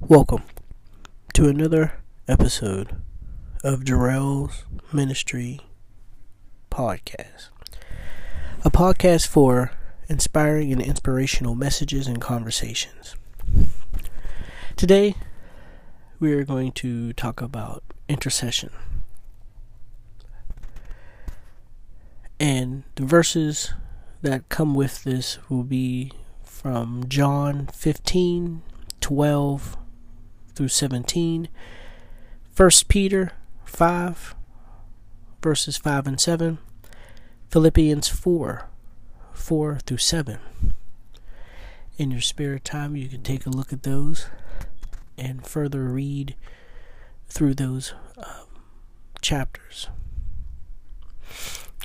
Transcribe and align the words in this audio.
Welcome 0.00 0.44
to 1.34 1.48
another 1.48 1.94
episode 2.28 3.02
of 3.64 3.80
Jarrell's 3.80 4.64
Ministry 4.92 5.60
Podcast. 6.70 7.48
A 8.64 8.70
podcast 8.70 9.26
for 9.26 9.72
inspiring 10.08 10.72
and 10.72 10.80
inspirational 10.80 11.56
messages 11.56 12.06
and 12.06 12.20
conversations. 12.20 13.16
Today, 14.76 15.14
we 16.20 16.32
are 16.32 16.44
going 16.44 16.72
to 16.72 17.12
talk 17.12 17.42
about 17.42 17.82
intercession. 18.08 18.70
And 22.38 22.84
the 22.94 23.04
verses 23.04 23.74
that 24.22 24.48
come 24.48 24.74
with 24.74 25.02
this 25.02 25.38
will 25.50 25.64
be 25.64 26.12
from 26.44 27.04
John 27.08 27.66
15, 27.74 28.62
12 29.00 29.76
through 30.58 30.66
17, 30.66 31.48
1 32.56 32.70
Peter 32.88 33.30
5, 33.64 34.34
verses 35.40 35.76
5 35.76 36.06
and 36.08 36.20
7, 36.20 36.58
Philippians 37.48 38.08
4, 38.08 38.68
4 39.32 39.78
through 39.86 39.96
7. 39.98 40.40
In 41.96 42.10
your 42.10 42.20
spare 42.20 42.58
time, 42.58 42.96
you 42.96 43.08
can 43.08 43.22
take 43.22 43.46
a 43.46 43.50
look 43.50 43.72
at 43.72 43.84
those 43.84 44.26
and 45.16 45.46
further 45.46 45.84
read 45.84 46.34
through 47.28 47.54
those 47.54 47.94
um, 48.16 48.48
chapters. 49.22 49.88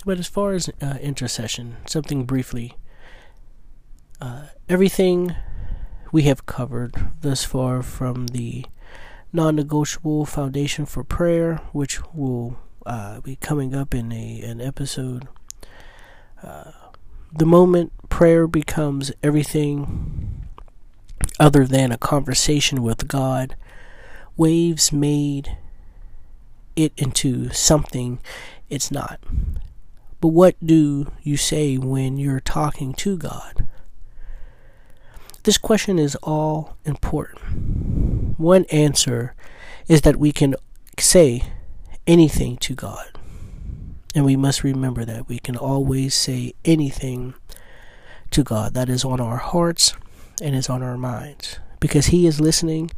But 0.04 0.18
as 0.18 0.27
far 0.27 0.54
as 0.54 0.68
uh, 0.82 0.98
intercession, 0.99 1.77
something 1.85 2.26
briefly, 2.26 2.74
uh, 4.20 4.48
everything 4.68 5.35
we 6.13 6.22
have 6.22 6.45
covered 6.45 6.94
thus 7.22 7.44
far 7.44 7.81
from 7.81 8.27
the 8.27 8.63
non 9.34 9.55
negotiable 9.55 10.26
foundation 10.27 10.85
for 10.85 11.04
prayer, 11.04 11.55
which 11.71 11.99
will 12.13 12.55
uh, 12.85 13.20
be 13.21 13.35
coming 13.37 13.74
up 13.74 13.96
in 13.96 14.12
a, 14.12 14.41
an 14.41 14.62
episode. 14.62 15.27
Uh, 16.43 16.71
the 17.35 17.48
moment 17.48 17.91
prayer 18.10 18.46
becomes 18.46 19.12
everything 19.24 20.46
other 21.40 21.65
than 21.65 21.91
a 21.91 21.98
conversation 21.98 22.84
with 22.84 23.07
God, 23.07 23.55
waves 24.37 24.91
made 24.91 25.57
it 26.76 26.93
into 26.96 27.49
something 27.49 28.20
it's 28.70 28.91
not. 28.91 29.20
But 30.21 30.27
what 30.27 30.55
do 30.63 31.12
you 31.24 31.37
say 31.37 31.77
when 31.77 32.18
you're 32.18 32.40
talking 32.40 32.93
to 32.96 33.18
God? 33.18 33.68
This 35.44 35.58
question 35.58 35.99
is 35.99 36.16
all 36.24 36.77
important. 36.86 38.40
One 38.40 38.63
answer 38.72 39.36
is 39.90 40.02
that 40.02 40.16
we 40.16 40.32
can 40.32 40.55
say 40.98 41.44
anything 42.08 42.55
to 42.58 42.74
God. 42.74 43.20
And 44.16 44.24
we 44.24 44.38
must 44.38 44.64
remember 44.64 45.04
that 45.04 45.27
we 45.27 45.40
can 45.40 45.58
always 45.58 46.16
say 46.16 46.54
anything 46.64 47.34
to 48.32 48.41
God 48.41 48.74
that 48.76 48.88
is 48.88 49.04
on 49.04 49.20
our 49.20 49.36
hearts 49.36 49.94
and 50.41 50.55
is 50.55 50.70
on 50.70 50.82
our 50.82 50.98
minds 50.98 51.60
because 51.82 52.05
He 52.05 52.26
is 52.26 52.40
listening 52.40 52.91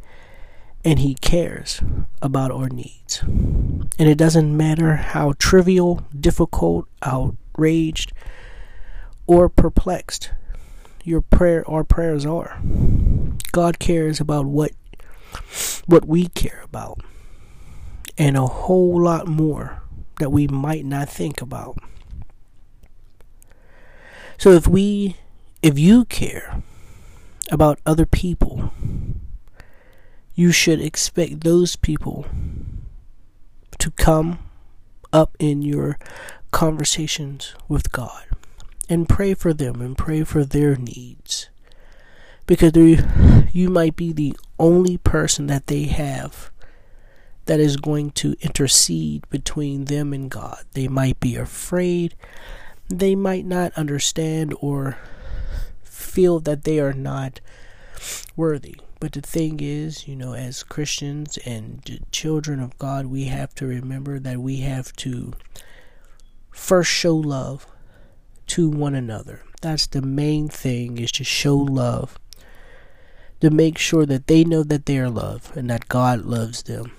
and 0.84 1.00
He 1.00 1.16
cares 1.16 1.82
about 2.22 2.52
our 2.52 2.68
needs. 2.68 3.22
And 3.24 4.08
it 4.08 4.18
doesn't 4.18 4.56
matter 4.56 4.94
how 4.94 5.32
trivial, 5.36 6.04
difficult, 6.18 6.86
outraged, 7.02 8.12
or 9.26 9.48
perplexed 9.48 10.30
your 11.06 11.20
prayer 11.20 11.68
our 11.70 11.84
prayers 11.84 12.26
are. 12.26 12.60
God 13.52 13.78
cares 13.78 14.20
about 14.20 14.44
what 14.46 14.72
what 15.86 16.04
we 16.04 16.26
care 16.28 16.60
about 16.64 17.00
and 18.18 18.36
a 18.36 18.46
whole 18.46 19.00
lot 19.00 19.28
more 19.28 19.82
that 20.18 20.30
we 20.30 20.48
might 20.48 20.84
not 20.84 21.08
think 21.08 21.40
about. 21.40 21.78
So 24.36 24.50
if 24.50 24.66
we 24.66 25.16
if 25.62 25.78
you 25.78 26.04
care 26.06 26.62
about 27.52 27.78
other 27.86 28.04
people, 28.04 28.72
you 30.34 30.50
should 30.50 30.80
expect 30.80 31.44
those 31.44 31.76
people 31.76 32.26
to 33.78 33.90
come 33.92 34.40
up 35.12 35.36
in 35.38 35.62
your 35.62 35.98
conversations 36.50 37.54
with 37.68 37.92
God 37.92 38.24
and 38.88 39.08
pray 39.08 39.34
for 39.34 39.52
them 39.52 39.80
and 39.80 39.96
pray 39.96 40.24
for 40.24 40.44
their 40.44 40.76
needs. 40.76 41.48
Because 42.46 42.72
you 43.52 43.68
might 43.68 43.96
be 43.96 44.12
the 44.12 44.36
only 44.58 44.96
person 44.98 45.48
that 45.48 45.66
they 45.66 45.84
have 45.84 46.50
that 47.46 47.60
is 47.60 47.76
going 47.76 48.10
to 48.10 48.36
intercede 48.40 49.28
between 49.30 49.86
them 49.86 50.12
and 50.12 50.30
God. 50.30 50.64
They 50.72 50.88
might 50.88 51.18
be 51.20 51.36
afraid, 51.36 52.14
they 52.88 53.14
might 53.14 53.44
not 53.44 53.72
understand 53.72 54.54
or 54.60 54.98
feel 55.82 56.38
that 56.40 56.64
they 56.64 56.78
are 56.78 56.92
not 56.92 57.40
worthy. 58.36 58.76
But 59.00 59.12
the 59.12 59.20
thing 59.20 59.60
is, 59.60 60.08
you 60.08 60.16
know, 60.16 60.34
as 60.34 60.62
Christians 60.62 61.38
and 61.44 62.06
children 62.10 62.60
of 62.60 62.78
God, 62.78 63.06
we 63.06 63.24
have 63.24 63.54
to 63.56 63.66
remember 63.66 64.18
that 64.18 64.38
we 64.38 64.58
have 64.58 64.94
to 64.96 65.34
first 66.50 66.90
show 66.90 67.14
love 67.14 67.66
to 68.48 68.68
one 68.68 68.94
another. 68.94 69.42
That's 69.60 69.86
the 69.86 70.02
main 70.02 70.48
thing 70.48 70.98
is 70.98 71.12
to 71.12 71.24
show 71.24 71.56
love. 71.56 72.18
To 73.40 73.50
make 73.50 73.78
sure 73.78 74.06
that 74.06 74.28
they 74.28 74.44
know 74.44 74.62
that 74.62 74.86
they 74.86 74.98
are 74.98 75.10
loved 75.10 75.56
and 75.56 75.68
that 75.70 75.88
God 75.88 76.24
loves 76.24 76.62
them. 76.62 76.92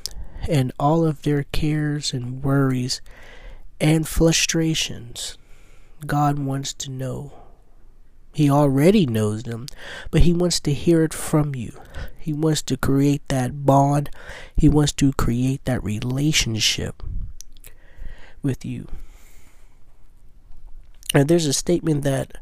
And 0.48 0.72
all 0.80 1.06
of 1.06 1.24
their 1.24 1.44
cares 1.44 2.14
and 2.14 2.44
worries 2.44 3.02
and 3.80 4.08
frustrations, 4.08 5.38
God 6.06 6.40
wants 6.40 6.74
to 6.76 6.92
know. 6.92 7.34
He 8.34 8.52
already 8.52 9.08
knows 9.08 9.44
them, 9.44 9.66
but 10.12 10.22
He 10.22 10.34
wants 10.34 10.60
to 10.60 10.74
hear 10.74 11.04
it 11.04 11.14
from 11.14 11.56
you. 11.56 11.74
He 12.18 12.34
wants 12.34 12.62
to 12.64 12.78
create 12.78 13.28
that 13.30 13.66
bond. 13.66 14.12
He 14.56 14.70
wants 14.70 14.94
to 14.94 15.12
create 15.14 15.66
that 15.66 15.84
relationship 15.84 17.02
with 18.44 18.64
you. 18.64 18.88
And 21.14 21.28
there's 21.28 21.46
a 21.46 21.54
statement 21.54 22.04
that 22.04 22.38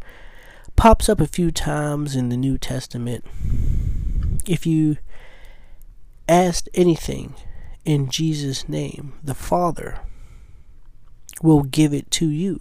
pops 0.75 1.07
up 1.07 1.21
a 1.21 1.27
few 1.27 1.51
times 1.51 2.15
in 2.15 2.29
the 2.29 2.37
New 2.37 2.57
Testament. 2.57 3.23
If 4.47 4.65
you 4.65 4.97
asked 6.27 6.69
anything 6.73 7.35
in 7.85 8.09
Jesus' 8.09 8.67
name, 8.67 9.13
the 9.23 9.35
Father 9.35 9.99
will 11.41 11.63
give 11.63 11.93
it 11.93 12.09
to 12.11 12.29
you. 12.29 12.59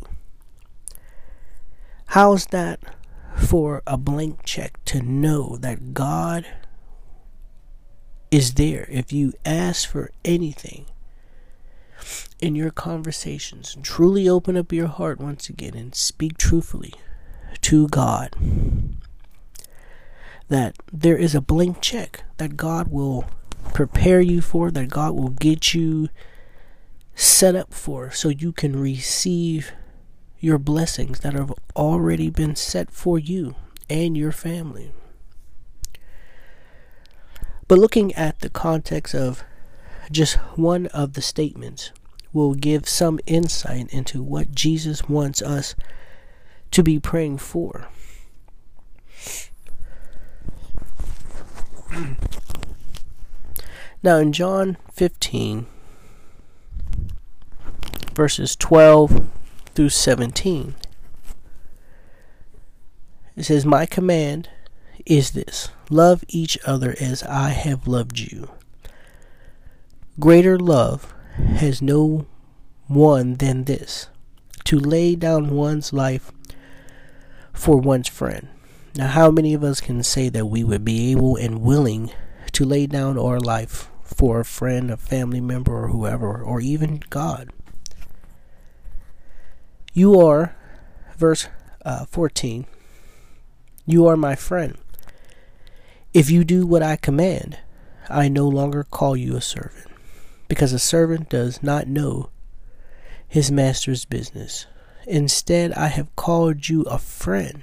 How's 2.08 2.46
that 2.46 2.80
for 3.36 3.82
a 3.86 3.96
blank 3.96 4.44
check 4.44 4.84
to 4.84 5.00
know 5.00 5.56
that 5.56 5.94
God 5.94 6.46
is 8.30 8.54
there 8.54 8.86
if 8.90 9.12
you 9.12 9.32
ask 9.44 9.88
for 9.88 10.10
anything? 10.24 10.86
In 12.40 12.54
your 12.54 12.70
conversations, 12.70 13.76
truly 13.82 14.28
open 14.28 14.56
up 14.56 14.72
your 14.72 14.86
heart 14.88 15.20
once 15.20 15.48
again 15.48 15.74
and 15.74 15.94
speak 15.94 16.38
truthfully 16.38 16.94
to 17.62 17.88
God. 17.88 18.36
That 20.48 20.76
there 20.92 21.16
is 21.16 21.34
a 21.34 21.40
blank 21.40 21.80
check 21.80 22.24
that 22.36 22.56
God 22.56 22.88
will 22.88 23.24
prepare 23.72 24.20
you 24.20 24.40
for, 24.40 24.70
that 24.70 24.90
God 24.90 25.14
will 25.14 25.30
get 25.30 25.74
you 25.74 26.08
set 27.14 27.54
up 27.54 27.72
for, 27.72 28.10
so 28.10 28.28
you 28.28 28.52
can 28.52 28.78
receive 28.78 29.72
your 30.38 30.58
blessings 30.58 31.20
that 31.20 31.32
have 31.32 31.52
already 31.74 32.28
been 32.28 32.54
set 32.54 32.90
for 32.90 33.18
you 33.18 33.54
and 33.88 34.16
your 34.16 34.32
family. 34.32 34.92
But 37.66 37.78
looking 37.78 38.12
at 38.14 38.40
the 38.40 38.50
context 38.50 39.14
of 39.14 39.42
just 40.10 40.36
one 40.56 40.86
of 40.88 41.14
the 41.14 41.22
statements 41.22 41.90
will 42.32 42.54
give 42.54 42.88
some 42.88 43.20
insight 43.26 43.92
into 43.92 44.22
what 44.22 44.54
Jesus 44.54 45.08
wants 45.08 45.40
us 45.40 45.74
to 46.72 46.82
be 46.82 46.98
praying 46.98 47.38
for. 47.38 47.88
Now, 54.04 54.18
in 54.18 54.34
John 54.34 54.76
15, 54.92 55.64
verses 58.14 58.54
12 58.54 59.30
through 59.74 59.88
17, 59.88 60.74
it 63.34 63.44
says, 63.44 63.64
My 63.64 63.86
command 63.86 64.50
is 65.06 65.30
this 65.30 65.70
love 65.88 66.22
each 66.28 66.58
other 66.66 66.94
as 67.00 67.22
I 67.22 67.48
have 67.48 67.88
loved 67.88 68.18
you. 68.18 68.50
Greater 70.20 70.58
love 70.58 71.12
has 71.56 71.82
no 71.82 72.26
one 72.86 73.34
than 73.34 73.64
this 73.64 74.08
to 74.64 74.78
lay 74.78 75.16
down 75.16 75.50
one's 75.50 75.92
life 75.92 76.32
for 77.52 77.76
one's 77.76 78.08
friend. 78.08 78.48
Now, 78.94 79.08
how 79.08 79.30
many 79.30 79.54
of 79.54 79.64
us 79.64 79.80
can 79.80 80.02
say 80.02 80.28
that 80.28 80.46
we 80.46 80.62
would 80.62 80.84
be 80.84 81.10
able 81.10 81.36
and 81.36 81.60
willing 81.60 82.12
to 82.52 82.64
lay 82.64 82.86
down 82.86 83.18
our 83.18 83.40
life 83.40 83.90
for 84.04 84.40
a 84.40 84.44
friend, 84.44 84.90
a 84.90 84.96
family 84.96 85.40
member, 85.40 85.84
or 85.84 85.88
whoever, 85.88 86.40
or 86.40 86.60
even 86.60 87.02
God. 87.10 87.50
You 89.92 90.20
are, 90.20 90.56
verse 91.16 91.48
uh, 91.84 92.04
14, 92.04 92.66
you 93.86 94.06
are 94.06 94.16
my 94.16 94.36
friend. 94.36 94.78
If 96.12 96.30
you 96.30 96.44
do 96.44 96.64
what 96.66 96.82
I 96.82 96.96
command, 96.96 97.58
I 98.08 98.28
no 98.28 98.46
longer 98.46 98.84
call 98.84 99.16
you 99.16 99.36
a 99.36 99.40
servant, 99.40 99.88
because 100.48 100.72
a 100.72 100.78
servant 100.78 101.28
does 101.28 101.62
not 101.62 101.86
know 101.86 102.30
his 103.26 103.50
master's 103.50 104.04
business. 104.04 104.66
Instead, 105.06 105.72
I 105.72 105.88
have 105.88 106.14
called 106.16 106.68
you 106.68 106.82
a 106.82 106.98
friend. 106.98 107.62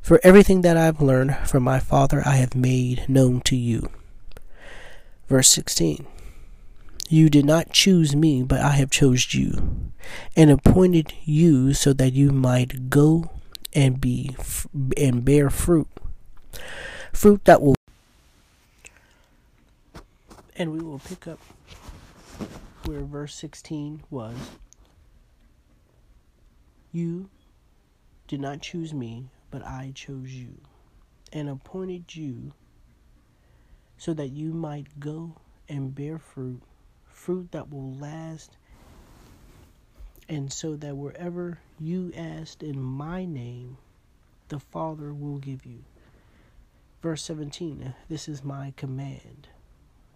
For 0.00 0.20
everything 0.22 0.60
that 0.62 0.76
I've 0.76 1.00
learned 1.00 1.36
from 1.48 1.64
my 1.64 1.80
Father, 1.80 2.22
I 2.24 2.36
have 2.36 2.54
made 2.54 3.08
known 3.08 3.40
to 3.42 3.56
you. 3.56 3.90
Verse 5.28 5.48
16 5.48 6.06
You 7.08 7.28
did 7.28 7.44
not 7.44 7.72
choose 7.72 8.14
me, 8.14 8.42
but 8.42 8.60
I 8.60 8.70
have 8.70 8.90
chosen 8.90 9.40
you, 9.40 9.92
and 10.36 10.50
appointed 10.50 11.12
you 11.24 11.74
so 11.74 11.92
that 11.94 12.12
you 12.12 12.30
might 12.30 12.88
go 12.88 13.30
and 13.74 14.00
be 14.00 14.36
and 14.96 15.24
bear 15.24 15.50
fruit, 15.50 15.88
fruit 17.12 17.44
that 17.44 17.60
will. 17.60 17.74
And 20.58 20.72
we 20.72 20.78
will 20.78 21.00
pick 21.00 21.26
up 21.26 21.38
where 22.86 23.02
verse 23.02 23.34
16 23.34 24.04
was. 24.10 24.36
You 26.92 27.28
did 28.26 28.40
not 28.40 28.62
choose 28.62 28.94
me, 28.94 29.28
but 29.50 29.62
I 29.62 29.92
chose 29.94 30.32
you, 30.32 30.56
and 31.30 31.48
appointed 31.50 32.14
you 32.14 32.54
so 33.98 34.14
that 34.14 34.28
you 34.28 34.52
might 34.54 34.98
go 34.98 35.36
and 35.68 35.94
bear 35.94 36.18
fruit, 36.18 36.62
fruit 37.06 37.52
that 37.52 37.70
will 37.70 37.92
last, 37.94 38.56
and 40.28 40.50
so 40.50 40.74
that 40.76 40.96
wherever 40.96 41.58
you 41.78 42.12
ask 42.16 42.62
in 42.62 42.80
my 42.80 43.26
name, 43.26 43.76
the 44.48 44.58
Father 44.58 45.12
will 45.12 45.38
give 45.38 45.66
you. 45.66 45.84
Verse 47.02 47.22
17 47.24 47.94
This 48.08 48.26
is 48.26 48.42
my 48.42 48.72
command 48.76 49.48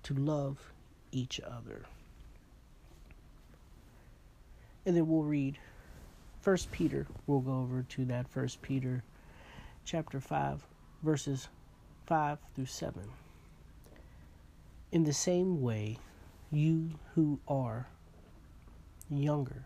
to 0.05 0.14
love 0.14 0.73
each 1.12 1.41
other. 1.41 1.85
And 4.87 4.97
then 4.97 5.08
we'll 5.08 5.23
read 5.23 5.58
First 6.41 6.70
Peter. 6.73 7.06
We'll 7.26 7.41
go 7.41 7.61
over 7.61 7.82
to 7.82 8.05
that 8.06 8.29
First 8.29 8.62
Peter 8.62 9.02
chapter 9.85 10.20
5, 10.20 10.67
verses 11.02 11.49
5 12.06 12.38
through 12.55 12.67
7. 12.67 13.02
In 14.93 15.05
the 15.05 15.12
same 15.12 15.61
way, 15.61 15.99
you 16.50 16.91
who 17.14 17.38
are 17.46 17.87
younger, 19.08 19.64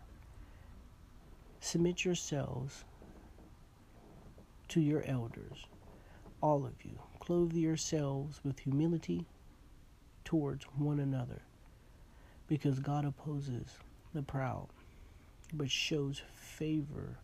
submit 1.59 2.05
yourselves 2.05 2.83
to 4.67 4.81
your 4.81 5.03
elders, 5.07 5.65
all 6.41 6.65
of 6.65 6.73
you. 6.83 6.99
Clothe 7.19 7.53
yourselves 7.53 8.41
with 8.43 8.59
humility 8.59 9.25
towards 10.25 10.65
one 10.77 10.99
another, 10.99 11.41
because 12.47 12.79
God 12.79 13.05
opposes 13.05 13.77
the 14.13 14.21
proud, 14.21 14.67
but 15.53 15.71
shows 15.71 16.21
favor 16.33 17.19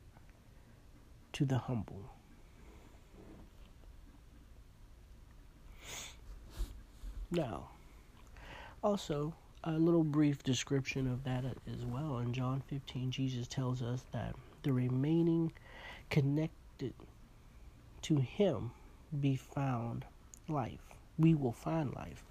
to 1.34 1.46
the 1.46 1.58
humble. 1.58 2.14
Now, 7.32 7.70
also, 8.84 9.34
a 9.64 9.72
little 9.74 10.04
brief 10.04 10.44
description 10.44 11.08
of 11.08 11.24
that 11.24 11.46
as 11.46 11.86
well. 11.86 12.18
In 12.18 12.34
John 12.34 12.62
15, 12.68 13.12
Jesus 13.12 13.48
tells 13.48 13.82
us 13.82 14.04
that 14.12 14.36
the 14.64 14.74
remaining 14.74 15.54
connected 16.10 16.94
to 18.02 18.18
Him 18.18 18.72
be 19.20 19.36
found 19.36 20.06
life. 20.48 20.82
We 21.18 21.36
will 21.36 21.52
find 21.52 21.94
life. 21.94 22.24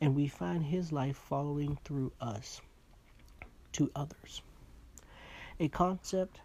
And 0.00 0.14
we 0.14 0.28
find 0.28 0.64
His 0.64 0.92
life 0.92 1.16
following 1.16 1.78
through 1.84 2.12
us 2.20 2.60
to 3.72 3.90
others. 3.94 4.42
A 5.60 5.68
concept 5.68 6.40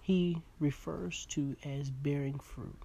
he 0.00 0.42
refers 0.60 1.24
to 1.26 1.56
as 1.64 1.90
bearing 1.90 2.38
fruit 2.38 2.78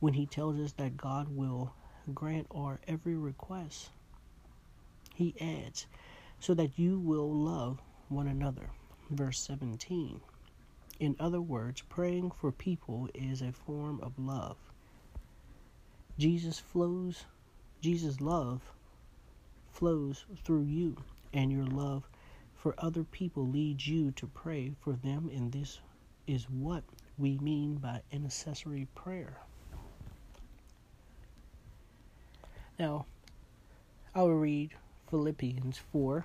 when 0.00 0.12
he 0.12 0.26
tells 0.26 0.60
us 0.60 0.72
that 0.72 0.98
God 0.98 1.28
will 1.34 1.72
grant 2.12 2.46
our 2.50 2.78
every 2.86 3.16
request 3.16 3.88
he 5.14 5.34
adds, 5.40 5.86
so 6.38 6.52
that 6.52 6.78
you 6.78 6.98
will 6.98 7.32
love 7.32 7.80
one 8.10 8.26
another. 8.28 8.68
Verse 9.08 9.40
17. 9.40 10.20
In 11.00 11.16
other 11.18 11.40
words, 11.40 11.80
praying 11.80 12.32
for 12.32 12.52
people 12.52 13.08
is 13.14 13.40
a 13.40 13.52
form 13.52 13.98
of 14.02 14.18
love. 14.18 14.58
Jesus 16.18 16.58
flows, 16.58 17.24
Jesus' 17.80 18.20
love 18.20 18.60
flows 19.76 20.24
through 20.42 20.62
you, 20.62 20.96
and 21.34 21.52
your 21.52 21.66
love 21.66 22.08
for 22.54 22.74
other 22.78 23.04
people 23.04 23.46
leads 23.46 23.86
you 23.86 24.10
to 24.12 24.26
pray 24.26 24.72
for 24.80 24.94
them, 24.94 25.30
and 25.34 25.52
this 25.52 25.80
is 26.26 26.48
what 26.48 26.82
we 27.18 27.36
mean 27.38 27.74
by 27.74 28.00
intercessory 28.10 28.88
prayer. 28.94 29.36
Now, 32.78 33.04
I 34.14 34.22
will 34.22 34.38
read 34.38 34.72
Philippians 35.10 35.76
4, 35.92 36.24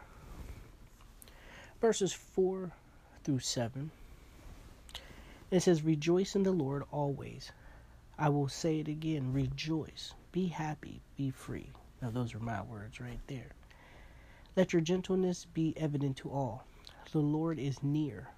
verses 1.81 2.13
4 2.13 2.71
through 3.25 3.39
7. 3.39 3.91
It 5.51 5.59
says, 5.59 5.83
Rejoice 5.83 6.37
in 6.37 6.43
the 6.43 6.53
Lord 6.53 6.83
always. 6.89 7.51
I 8.17 8.29
will 8.29 8.47
say 8.47 8.79
it 8.79 8.87
again 8.87 9.33
rejoice, 9.33 10.13
be 10.31 10.47
happy, 10.47 11.01
be 11.17 11.31
free. 11.31 11.69
Now, 12.01 12.09
those 12.09 12.33
are 12.33 12.39
my 12.39 12.61
words 12.61 12.99
right 12.99 13.19
there. 13.27 13.51
Let 14.55 14.73
your 14.73 14.81
gentleness 14.81 15.45
be 15.45 15.73
evident 15.77 16.17
to 16.17 16.31
all. 16.31 16.65
The 17.11 17.19
Lord 17.19 17.59
is 17.59 17.83
near. 17.83 18.29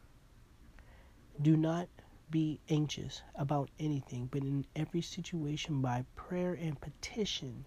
Do 1.42 1.56
not 1.56 1.88
be 2.30 2.60
anxious 2.70 3.22
about 3.36 3.70
anything, 3.80 4.28
but 4.32 4.44
in 4.44 4.66
every 4.76 5.02
situation, 5.02 5.82
by 5.82 6.06
prayer 6.16 6.54
and 6.54 6.80
petition, 6.80 7.66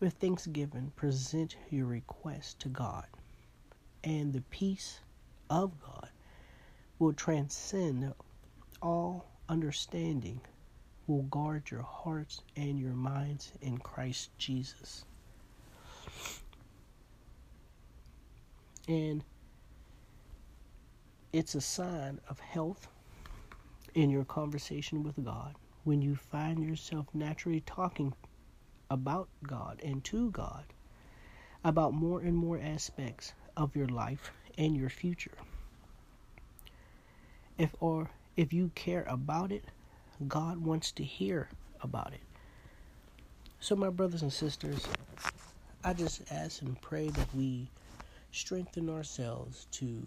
with 0.00 0.14
thanksgiving, 0.14 0.92
present 0.96 1.56
your 1.70 1.86
request 1.86 2.58
to 2.60 2.68
God, 2.68 3.06
and 4.02 4.32
the 4.32 4.42
peace 4.42 5.00
of 5.50 5.80
God 5.80 6.08
will 6.98 7.12
transcend 7.12 8.12
all 8.82 9.26
understanding, 9.48 10.40
will 11.06 11.22
guard 11.22 11.70
your 11.70 11.82
hearts 11.82 12.42
and 12.56 12.78
your 12.78 12.92
minds 12.92 13.52
in 13.60 13.78
Christ 13.78 14.30
Jesus. 14.38 15.04
And 18.88 19.24
it's 21.32 21.54
a 21.54 21.60
sign 21.60 22.20
of 22.28 22.38
health 22.38 22.86
in 23.94 24.10
your 24.10 24.24
conversation 24.24 25.02
with 25.02 25.22
God 25.24 25.54
when 25.84 26.00
you 26.00 26.16
find 26.16 26.62
yourself 26.62 27.06
naturally 27.12 27.60
talking 27.60 28.14
about 28.90 29.28
God 29.46 29.80
and 29.82 30.02
to 30.04 30.30
God 30.30 30.64
about 31.64 31.94
more 31.94 32.20
and 32.20 32.36
more 32.36 32.58
aspects 32.58 33.32
of 33.56 33.74
your 33.74 33.86
life 33.88 34.30
and 34.58 34.76
your 34.76 34.90
future. 34.90 35.36
If 37.56 37.74
or 37.80 38.10
if 38.36 38.52
you 38.52 38.70
care 38.74 39.04
about 39.08 39.50
it, 39.52 39.64
God 40.28 40.58
wants 40.58 40.92
to 40.92 41.04
hear 41.04 41.48
about 41.80 42.12
it. 42.12 42.20
So 43.60 43.76
my 43.76 43.90
brothers 43.90 44.22
and 44.22 44.32
sisters, 44.32 44.86
I 45.82 45.92
just 45.92 46.22
ask 46.30 46.62
and 46.62 46.80
pray 46.80 47.08
that 47.08 47.34
we 47.34 47.68
strengthen 48.32 48.90
ourselves 48.90 49.66
to 49.72 50.02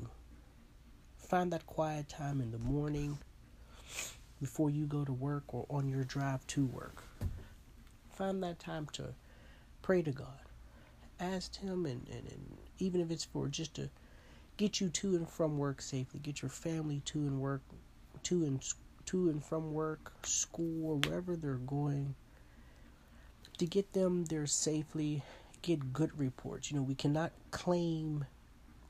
find 1.17 1.51
that 1.53 1.65
quiet 1.65 2.07
time 2.09 2.41
in 2.41 2.51
the 2.51 2.59
morning 2.59 3.17
before 4.39 4.69
you 4.69 4.85
go 4.85 5.03
to 5.03 5.13
work 5.13 5.43
or 5.53 5.65
on 5.69 5.89
your 5.89 6.03
drive 6.03 6.45
to 6.47 6.65
work 6.65 7.03
find 8.17 8.41
that 8.41 8.57
time 8.57 8.87
to 8.93 9.13
pray 9.83 10.01
to 10.01 10.11
God. 10.11 10.39
Ask 11.19 11.59
Him, 11.59 11.85
and, 11.85 12.07
and, 12.09 12.27
and 12.31 12.57
even 12.79 12.99
if 12.99 13.11
it's 13.11 13.23
for 13.23 13.47
just 13.47 13.75
to 13.75 13.89
get 14.57 14.81
you 14.81 14.89
to 14.89 15.15
and 15.15 15.29
from 15.29 15.59
work 15.59 15.81
safely, 15.81 16.19
get 16.19 16.41
your 16.41 16.49
family 16.49 17.01
to 17.05 17.19
and 17.19 17.39
work, 17.39 17.61
to 18.23 18.43
and 18.43 18.63
to 19.07 19.29
and 19.29 19.43
from 19.43 19.73
work, 19.73 20.13
school, 20.23 20.91
or 20.91 20.95
wherever 20.97 21.35
they're 21.35 21.55
going, 21.55 22.15
to 23.57 23.65
get 23.65 23.93
them 23.93 24.25
there 24.25 24.45
safely, 24.45 25.23
get 25.61 25.91
good 25.93 26.17
reports. 26.17 26.71
You 26.71 26.77
know, 26.77 26.83
we 26.83 26.95
cannot 26.95 27.31
claim 27.51 28.25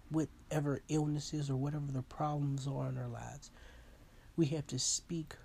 whatever 0.09 0.81
illnesses 0.89 1.49
or 1.49 1.55
whatever 1.55 1.91
the 1.91 2.01
problems 2.03 2.67
are 2.67 2.89
in 2.89 2.97
our 2.97 3.07
lives. 3.07 3.51
We 4.35 4.47
have 4.47 4.67
to 4.67 4.79
speak 4.79 5.35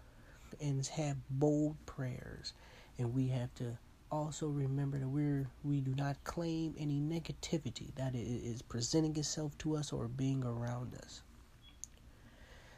and 0.61 0.87
have 0.87 1.17
bold 1.31 1.77
prayers 1.87 2.53
and 2.99 3.15
we 3.15 3.29
have 3.29 3.55
to 3.55 3.79
also 4.11 4.47
remember 4.47 4.99
that 4.99 5.09
we're 5.09 5.47
we 5.65 5.81
do 5.81 5.95
not 5.95 6.23
claim 6.25 6.75
any 6.79 7.01
negativity 7.01 7.95
that 7.95 8.15
is 8.15 8.61
presenting 8.61 9.17
itself 9.17 9.57
to 9.59 9.75
us 9.77 9.93
or 9.93 10.07
being 10.09 10.45
around 10.45 10.95
us. 10.97 11.23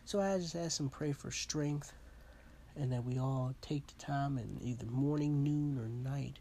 So 0.07 0.21
I 0.21 0.37
just 0.39 0.55
ask 0.55 0.81
and 0.81 0.93
pray 0.93 1.13
for 1.13 1.31
strength 1.31 1.93
and 2.77 2.93
that 2.93 3.05
we 3.05 3.19
all 3.19 3.55
take 3.63 3.87
the 3.87 4.05
time 4.05 4.37
in 4.37 4.59
either 4.61 4.87
morning, 4.87 5.43
noon, 5.43 5.79
or 5.79 5.89
night, 5.89 6.41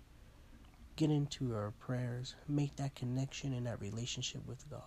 get 0.98 1.10
into 1.10 1.53
our 1.53 1.72
prayers, 1.79 2.36
make 2.48 2.75
that 2.75 2.96
connection 2.96 3.53
and 3.53 3.65
that 3.65 3.79
relationship 3.79 4.46
with 4.46 4.70
God. 4.70 4.82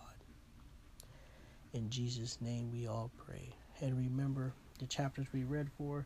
In 1.73 1.89
Jesus' 1.89 2.39
name 2.39 2.71
we 2.71 2.87
all 2.87 3.09
pray. 3.25 3.55
And 3.81 3.97
remember 3.97 4.53
the 4.79 4.85
chapters 4.85 5.27
we 5.33 5.43
read 5.43 5.69
for 5.77 6.05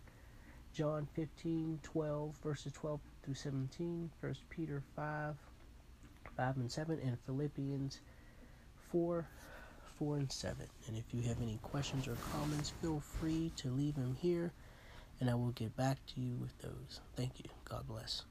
John 0.74 1.08
15, 1.14 1.80
12, 1.84 2.38
verses 2.42 2.72
12 2.72 3.00
through 3.24 3.34
17, 3.34 4.10
1 4.22 4.36
Peter 4.50 4.82
5, 4.96 5.36
5 6.38 6.58
and 6.58 6.72
7, 6.72 7.00
and 7.04 7.18
Philippians 7.26 8.00
4, 8.92 9.28
4 10.02 10.18
and 10.18 10.32
7. 10.32 10.66
And 10.88 10.98
if 10.98 11.14
you 11.14 11.22
have 11.30 11.40
any 11.44 11.60
questions 11.62 12.08
or 12.08 12.16
comments, 12.34 12.74
feel 12.82 13.00
free 13.00 13.52
to 13.58 13.70
leave 13.70 13.94
them 13.94 14.18
here, 14.20 14.52
and 15.20 15.30
I 15.30 15.36
will 15.36 15.52
get 15.52 15.78
back 15.78 16.00
to 16.16 16.20
you 16.20 16.34
with 16.42 16.58
those. 16.58 17.02
Thank 17.16 17.38
you. 17.38 17.52
God 17.66 17.88
bless. 17.88 18.31